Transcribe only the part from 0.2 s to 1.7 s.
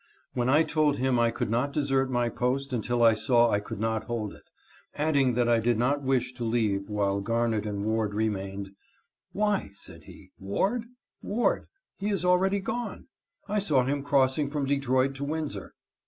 When I told him I could